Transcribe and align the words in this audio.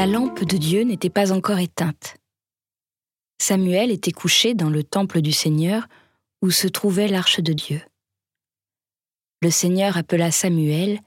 lampe 0.00 0.44
de 0.44 0.56
Dieu 0.56 0.82
n'était 0.82 1.10
pas 1.10 1.32
encore 1.32 1.58
éteinte. 1.58 2.16
Samuel 3.38 3.90
était 3.90 4.12
couché 4.12 4.54
dans 4.54 4.70
le 4.70 4.84
temple 4.84 5.20
du 5.20 5.32
Seigneur 5.32 5.86
où 6.40 6.50
se 6.50 6.66
trouvait 6.66 7.08
l'arche 7.08 7.40
de 7.40 7.52
Dieu. 7.52 7.82
Le 9.42 9.50
Seigneur 9.50 9.96
appela 9.96 10.30
Samuel, 10.30 11.00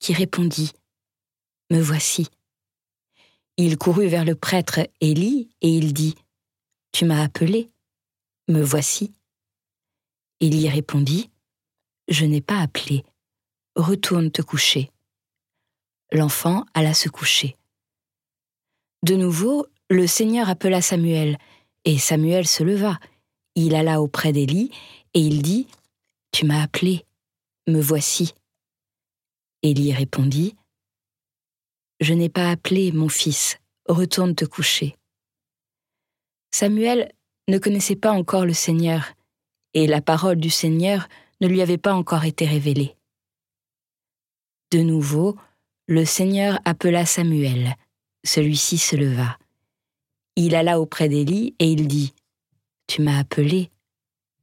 qui 0.00 0.12
répondit 0.12 0.72
Me 1.70 1.80
voici. 1.80 2.26
Il 3.56 3.78
courut 3.78 4.08
vers 4.08 4.24
le 4.24 4.34
prêtre 4.34 4.80
Élie 5.00 5.50
et 5.60 5.68
il 5.68 5.92
dit 5.92 6.14
Tu 6.90 7.04
m'as 7.04 7.22
appelé, 7.22 7.70
me 8.48 8.62
voici. 8.62 9.12
Élie 10.40 10.68
répondit 10.68 11.30
Je 12.08 12.24
n'ai 12.24 12.40
pas 12.40 12.58
appelé, 12.58 13.04
retourne 13.76 14.30
te 14.32 14.42
coucher. 14.42 14.90
L'enfant 16.10 16.66
alla 16.74 16.94
se 16.94 17.08
coucher. 17.08 17.56
De 19.02 19.16
nouveau, 19.16 19.66
le 19.90 20.06
Seigneur 20.06 20.48
appela 20.48 20.80
Samuel, 20.80 21.36
et 21.84 21.98
Samuel 21.98 22.46
se 22.46 22.62
leva. 22.62 23.00
Il 23.56 23.74
alla 23.74 24.00
auprès 24.00 24.32
d'Élie, 24.32 24.70
et 25.14 25.20
il 25.20 25.42
dit 25.42 25.66
Tu 26.30 26.46
m'as 26.46 26.62
appelé, 26.62 27.04
me 27.66 27.80
voici. 27.80 28.32
Élie 29.62 29.92
répondit 29.92 30.54
Je 32.00 32.14
n'ai 32.14 32.28
pas 32.28 32.50
appelé, 32.50 32.92
mon 32.92 33.08
fils, 33.08 33.58
retourne 33.88 34.36
te 34.36 34.44
coucher. 34.44 34.96
Samuel 36.52 37.12
ne 37.48 37.58
connaissait 37.58 37.96
pas 37.96 38.12
encore 38.12 38.46
le 38.46 38.54
Seigneur, 38.54 39.14
et 39.74 39.88
la 39.88 40.00
parole 40.00 40.36
du 40.36 40.50
Seigneur 40.50 41.08
ne 41.40 41.48
lui 41.48 41.60
avait 41.60 41.78
pas 41.78 41.94
encore 41.94 42.24
été 42.24 42.46
révélée. 42.46 42.94
De 44.70 44.78
nouveau, 44.78 45.36
le 45.88 46.04
Seigneur 46.04 46.60
appela 46.64 47.04
Samuel. 47.04 47.74
Celui-ci 48.24 48.78
se 48.78 48.96
leva. 48.96 49.38
Il 50.36 50.54
alla 50.54 50.80
auprès 50.80 51.08
d'Élie 51.08 51.54
et 51.58 51.70
il 51.70 51.88
dit 51.88 52.14
Tu 52.86 53.02
m'as 53.02 53.18
appelé, 53.18 53.70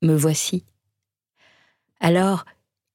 me 0.02 0.16
voici. 0.16 0.64
Alors 2.00 2.46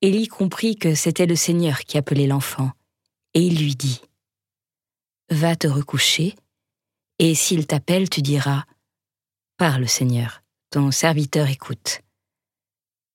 Élie 0.05 0.29
comprit 0.29 0.77
que 0.77 0.95
c'était 0.95 1.25
le 1.25 1.35
Seigneur 1.35 1.81
qui 1.81 1.97
appelait 1.97 2.27
l'enfant, 2.27 2.73
et 3.33 3.41
il 3.41 3.59
lui 3.59 3.75
dit 3.75 4.03
Va 5.31 5.57
te 5.57 5.67
recoucher, 5.67 6.35
et 7.19 7.35
s'il 7.35 7.67
t'appelle, 7.67 8.11
tu 8.11 8.21
diras 8.21 8.65
Parle, 9.57 9.89
Seigneur, 9.89 10.43
ton 10.69 10.91
serviteur 10.91 11.49
écoute. 11.49 12.03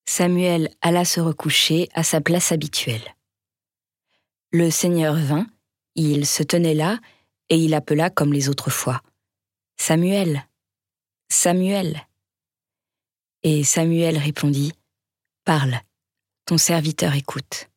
Samuel 0.08 0.72
alla 0.82 1.06
se 1.06 1.20
recoucher 1.20 1.90
à 1.94 2.02
sa 2.02 2.22
place 2.22 2.52
habituelle. 2.52 3.16
Le 4.52 4.72
Seigneur 4.72 5.14
vint, 5.14 5.46
il 5.94 6.26
se 6.26 6.42
tenait 6.42 6.74
là, 6.74 6.98
et 7.50 7.58
il 7.58 7.74
appela 7.74 8.10
comme 8.10 8.34
les 8.34 8.50
autres 8.50 8.70
fois. 8.70 9.02
Samuel, 9.78 10.48
Samuel. 11.30 12.08
Et 13.44 13.64
Samuel 13.64 14.18
répondit, 14.18 14.74
Parle, 15.46 15.80
ton 16.46 16.58
serviteur 16.58 17.16
écoute. 17.16 17.70